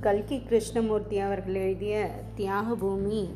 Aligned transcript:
கல்கி 0.00 0.38
கிருஷ்ணமூர்த்தி 0.38 1.18
அவர்கள் 1.18 1.54
எழுதிய 1.54 2.10
தியாகபூமி 2.36 3.30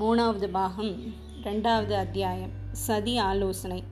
மூணாவது 0.00 0.48
பாகம் 0.48 0.94
ரெண்டாவது 1.42 1.90
அத்தியாயம் 1.90 2.50
சதி 2.72 3.18
ஆலோசனை. 3.18 3.84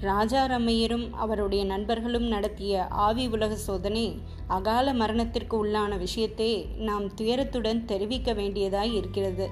ராஜா 0.00 0.46
ரமையரும் 0.46 1.10
அவருடைய 1.10 1.64
நண்பர்களும் 1.64 2.24
நடத்திய 2.24 2.86
ஆவி 2.86 3.28
உலக 3.28 3.54
சோதனை 3.54 4.22
அகால 4.48 4.92
மரணத்திற்கு 4.92 5.66
உள்ளான 5.66 5.98
விஷயத்தை 5.98 6.66
நாம் 6.76 7.06
துயரத்துடன் 7.06 7.84
தெரிவிக்க 7.84 8.32
வேண்டியதாய் 8.32 8.92
இருக்கிறது. 8.92 9.48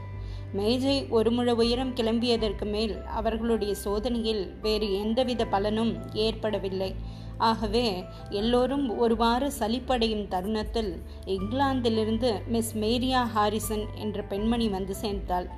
மேஜை 0.52 1.06
ஒரு 1.09 1.30
முழ 1.30 1.54
உயரம் 1.54 1.95
கிளம்பியதற்கு 1.95 2.64
மேல் 2.64 3.04
அவர்களுடைய 3.04 3.75
சோதனையில் 3.75 4.61
வேறு 4.62 4.98
எந்தவித 4.98 5.45
பலனும் 5.45 5.96
ஏற்படவில்லை. 6.12 6.95
ஆகவே 7.38 8.05
எல்லோரும் 8.30 8.98
ஒருவாறு 8.98 9.52
சலிப்படையும் 9.59 10.28
தருணத்தில் 10.28 11.02
இங்கிலாந்திலிருந்து 11.27 12.33
மிஸ் 12.47 12.74
மேரியா 12.77 13.23
ஹாரிசன் 13.34 13.87
என்ற 13.95 14.23
பெண்மணி 14.23 14.69
வந்து 14.69 14.95
சேர்ந்தாள். 14.95 15.48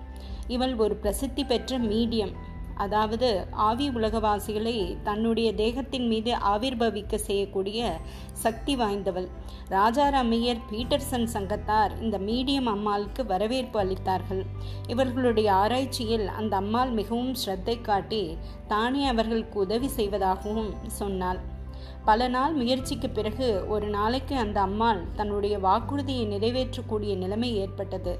இவள் 0.46 0.76
ஒரு 0.76 0.96
பிரசித்தி 0.96 1.44
பெற்ற 1.44 1.78
மீடியம். 1.78 2.32
அதாவது 2.76 3.46
ஆவி 3.50 3.90
உலகவாசிகளை 3.90 5.02
தன்னுடைய 5.02 5.54
தேகத்தின் 5.54 6.06
மீது 6.08 6.34
ஆவிர்பவிக்க 6.34 7.14
செய்யக்கூடிய 7.16 7.98
சக்தி 8.32 8.76
வாய்ந்தவள். 8.76 9.28
ராஜாராமையர் 9.68 10.62
பீட்டர்சன் 10.70 11.26
சங்கத்தார் 11.34 12.00
இந்த 12.00 12.18
மீடியம் 12.18 12.66
அம்மாளுக்கு 12.66 13.26
வரவேற்பு 13.26 13.78
அளித்தார்கள். 13.84 14.42
இவர்களுடைய 14.86 15.52
ஆராய்ச்சியில் 15.52 16.26
அந்த 16.26 16.56
அம்மாள் 16.56 16.90
மிகவும் 16.90 17.34
ஸ்ரத்தை 17.34 17.80
காட்டி 17.80 18.36
தானே 18.68 19.06
அவர்களுக்கு 19.06 19.58
உதவி 19.58 19.88
செய்வதாகவும் 19.88 20.74
சொன்னாள். 20.86 21.58
பல 22.04 22.28
நாள் 22.28 22.52
முயற்சிக்கு 22.52 23.10
பிறகு 23.10 23.48
ஒரு 23.68 23.86
நாளைக்கு 23.86 24.36
அந்த 24.36 24.60
அம்மாள் 24.60 25.00
தன்னுடைய 25.14 25.58
வாக்குறுதியை 25.58 26.24
நிறைவேற்றக்கூடிய 26.24 27.14
நிலைமை 27.16 27.50
ஏற்பட்டது. 27.56 28.14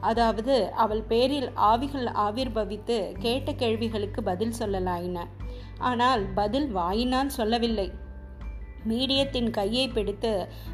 அதாவது 0.00 0.54
அவள் 0.74 1.02
பேரில் 1.02 1.48
ஆவிகள் 1.54 2.08
ஆவிர்பவித்து 2.26 3.12
கேட்ட 3.18 3.52
கேள்விகளுக்கு 3.52 4.22
பதில் 4.22 4.56
சொல்லலாயின. 4.58 5.18
ஆனால் 5.78 6.24
பதில் 6.34 6.68
வாயினால் 6.70 7.28
சொல்லவில்லை. 7.28 7.88
மீடியத்தின் 8.88 9.50
கையை 9.50 9.88
பிடித்து 9.88 10.32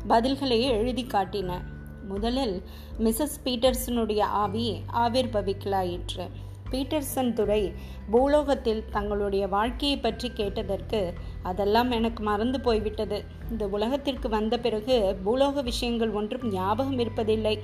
பதில்களை 0.08 0.60
எழுதி 0.78 1.04
காட்டின. 1.04 1.60
முதலில் 2.08 2.56
மிஸ்ஸஸ் 2.98 3.36
பீட்டர்சனுடைய 3.44 4.20
ஆவி 4.20 4.68
ஆவிர்பவிக்கலாயிற்று 4.92 6.24
பீட்டர்சன் 6.70 7.32
துறை 7.32 7.60
பூலோகத்தில் 8.10 8.82
தங்களுடைய 8.90 9.44
வாழ்க்கையை 9.48 9.96
பற்றி 9.98 10.28
கேட்டதற்கு 10.30 11.00
அதெல்லாம் 11.50 11.90
எனக்கு 11.90 12.22
மறந்து 12.22 12.58
போய்விட்டது. 12.60 13.18
இந்த 13.50 13.64
உலகத்திற்கு 13.76 14.28
வந்த 14.28 14.54
பிறகு 14.58 14.96
பூலோக 15.24 15.62
விஷயங்கள் 15.62 16.14
ஒன்றும் 16.18 16.46
ஞாபகம் 16.50 17.00
இருப்பதில்லை 17.04 17.54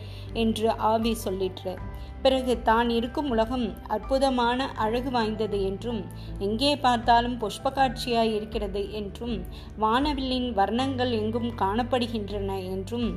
என்று 0.42 0.68
ஆவி 0.90 1.12
சொல்லிற்று. 1.24 1.74
பிறகு 2.22 2.54
தான் 2.62 2.88
இருக்கும் 2.90 3.28
உலகம் 3.30 3.64
அற்புதமான 3.86 4.66
அழகு 4.84 5.10
வாய்ந்தது 5.10 5.58
என்றும் 5.62 6.00
எங்கே 6.38 6.72
பார்த்தாலும் 6.76 7.36
புஷ்ப 7.42 7.70
காட்சியாய் 7.70 8.32
இருக்கிறது 8.38 8.82
என்றும் 8.92 9.36
வானவில்லின் 9.78 10.48
வர்ணங்கள் 10.58 11.12
எங்கும் 11.20 11.50
காணப்படுகின்றன 11.62 12.50
என்றும் 12.74 13.08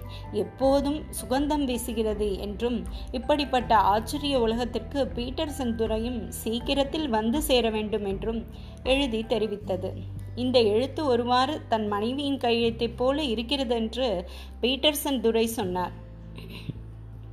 எப்போதும் 0.44 1.00
சுகந்தம் 1.20 1.66
வீசுகிறது 1.72 2.30
என்றும் 2.48 2.80
இப்படிப்பட்ட 3.12 3.74
ஆச்சரிய 3.94 4.38
உலகத்திற்கு 4.40 5.02
பீட்டர் 5.18 5.58
செந்துரையும் 5.60 6.22
சீக்கிரத்தில் 6.42 7.10
வந்து 7.10 7.42
சேர 7.42 7.70
வேண்டும் 7.70 8.06
என்றும் 8.06 8.42
எழுதி 8.86 9.22
தெரிவித்தது. 9.34 9.92
இந்த 10.36 10.60
எழுத்து 10.60 11.06
ஒருவாறு 11.06 11.62
தன் 11.70 11.88
மனைவியின் 11.88 12.38
கையெழுத்தைப் 12.38 12.98
போல 12.98 13.24
இருக்கிறது 13.24 13.76
என்று 13.76 14.26
பீட்டர்சன் 14.62 15.20
துரை 15.20 15.48
சொன்னார். 15.48 15.92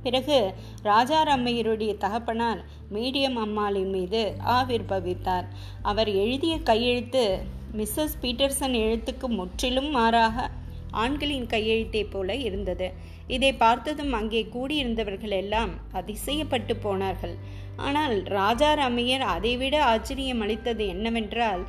பிறகு 0.03 0.53
ராஜாராமையருடைய 0.83 1.97
தகப்பனார் 1.97 2.65
மீடியம் 2.93 3.35
அம்மாளின் 3.35 3.89
மீது 3.89 4.33
ஆவிர்பவித்தார் 4.45 5.47
அவர் 5.81 6.07
எழுதிய 6.07 6.59
கையெழுத்து 6.59 7.39
மிஸ்ஸஸ் 7.75 8.15
பீட்டர்சன் 8.21 8.75
எழுத்துக்கு 8.85 9.27
முற்றிலும் 9.27 9.89
மாறாக 9.89 10.49
ஆண்களின் 10.91 11.45
கையெழுத்தை 11.45 12.03
போல 12.03 12.35
இருந்தது. 12.35 12.91
இதை 13.27 13.53
பார்த்ததும் 13.53 14.13
அங்கே 14.13 14.47
கூடியிருந்தவர்கள் 14.53 15.31
எல்லாம் 15.31 15.71
அதிசயப்பட்டு 15.93 16.75
போனார்கள். 16.81 17.35
ஆனால் 17.75 18.23
ராஜாராமையர் 18.23 19.25
அதைவிட 19.35 19.85
ஆச்சரியம் 19.85 20.41
அளித்தது 20.41 20.87
என்னவென்றால் 20.87 21.65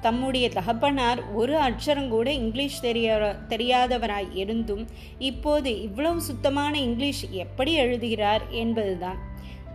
தம்முடைய 0.00 0.48
தகப்பனார் 0.48 1.20
ஒரு 1.32 1.54
அக்ஷரம் 1.60 2.08
கூட 2.08 2.32
இங்கிலீஷ் 2.32 2.80
தெரிய 2.80 3.16
தெரியாதவராய் 3.48 4.30
இருந்தும் 4.34 4.84
இப்போது 5.18 5.82
இவ்வளவு 5.82 6.20
சுத்தமான 6.20 6.74
இங்கிலீஷ் 6.80 7.24
எப்படி 7.30 7.74
எழுதுகிறார் 7.74 8.44
என்பதுதான். 8.50 9.20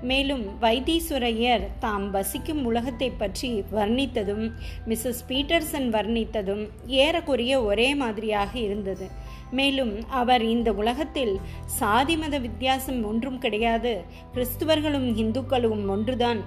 மேலும் 0.02 0.44
வைத்தீஸ்வரையர் 0.62 1.64
தாம் 1.80 2.12
வசிக்கும் 2.12 2.64
உலகத்தை 2.66 3.10
பற்றி 3.12 3.50
வர்ணித்ததும் 3.74 4.44
மிஸ்ஸஸ் 4.88 5.24
பீட்டர்சன் 5.28 5.88
வர்ணித்ததும் 5.92 6.64
ஏறக்குறைய 6.86 7.64
ஒரே 7.64 7.96
மாதிரியாக 7.96 8.52
இருந்தது. 8.60 9.08
மேலும் 9.52 9.94
அவர் 10.10 10.44
இந்த 10.46 10.70
உலகத்தில் 10.74 11.34
சாதி 11.66 12.18
மத 12.18 12.36
வித்தியாசம் 12.40 13.02
ஒன்றும் 13.06 13.38
கிடையாது 13.38 13.94
கிறிஸ்துவர்களும் 14.34 15.08
இந்துக்களும் 15.16 15.90
ஒன்றுதான். 15.90 16.42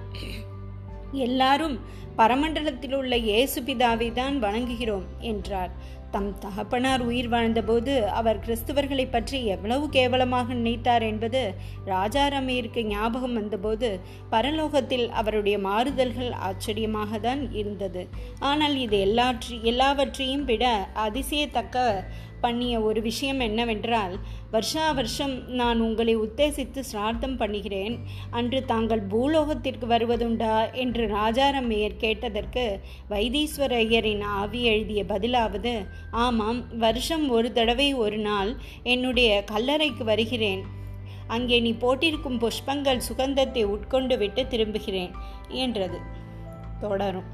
எல்லாரும் 1.11 1.75
பரமண்டலத்தில் 2.19 2.95
உள்ள 2.95 3.15
இயேசு 3.27 3.59
பிதாவை 3.61 4.07
தான் 4.13 4.35
வணங்குகிறோம் 4.43 5.07
என்றார். 5.31 5.71
தம் 6.13 6.29
தகப்பனார் 6.39 7.01
உயிர் 7.07 7.29
வாழ்ந்தபோது 7.29 7.93
அவர் 8.09 8.39
கிறிஸ்துவர்களை 8.45 9.05
பற்றி 9.09 9.39
எவ்வளவு 9.45 9.85
கேவலமாக 9.89 10.53
நினைத்தார் 10.53 11.01
என்பது 11.01 11.41
ராஜாராமையருக்கு 11.85 12.83
ஞாபகம் 12.85 13.33
வந்தபோது 13.33 13.89
பரலோகத்தில் 14.31 15.05
அவருடைய 15.09 15.57
மாறுதல்கள் 15.59 16.31
ஆச்சரியமாக 16.47 17.19
தான் 17.19 17.43
இருந்தது. 17.51 18.03
ஆனால் 18.39 18.75
இது 18.75 18.97
எல்லாற்றி 18.99 19.57
எல்லாவற்றையும் 19.63 20.47
விட 20.51 20.65
அதிசயத்தக்க 21.05 21.77
பண்ணிய 22.41 22.73
ஒரு 22.81 22.99
விஷயம் 23.01 23.39
என்னவென்றால் 23.39 24.13
வருஷா 24.51 24.85
வருஷம் 24.91 25.33
நான் 25.53 25.79
உங்களை 25.79 26.13
உத்தேசித்து 26.17 26.81
சிரார்த்தம் 26.91 27.37
பண்ணுகிறேன். 27.37 27.95
அன்று 28.31 28.59
தாங்கள் 28.65 29.01
பூலோகத்திற்கு 29.11 29.87
வருவதுண்டா? 29.87 30.53
என்று 30.73 31.03
ராஜாரம்மையர் 31.07 31.99
கேட்டதற்கு 32.09 32.65
வைத்தீஸ்வர 33.09 33.73
ஐயரின் 33.85 34.25
ஆவி 34.39 34.63
எழுதிய 34.71 35.03
பதிலாவது 35.05 35.75
ஆமாம் 36.25 36.63
வருஷம் 36.77 37.27
ஒரு 37.37 37.51
தடவை 37.59 37.89
ஒரு 38.05 38.19
நாள் 38.27 38.51
என்னுடைய 38.95 39.31
கல்லறைக்கு 39.53 40.05
வருகிறேன். 40.13 40.63
அங்கே 41.35 41.57
நீ 41.65 41.71
போட்டிருக்கும் 41.81 42.39
புஷ்பங்கள் 42.43 43.05
சுகந்தத்தை 43.07 43.63
உட்கொண்டு 43.73 44.15
விட்டு 44.17 44.43
திரும்புகிறேன் 44.47 45.13
என்றது. 45.63 45.99
தொடரும். 46.81 47.29